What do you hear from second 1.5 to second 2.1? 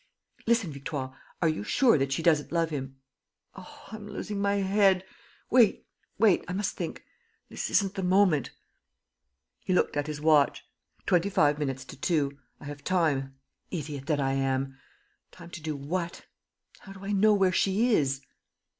sure